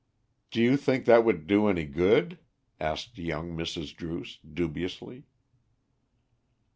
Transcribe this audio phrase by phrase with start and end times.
[0.49, 2.39] "Do you think that would do any good?"
[2.79, 3.95] asked young Mrs.
[3.95, 5.25] Druce, dubiously.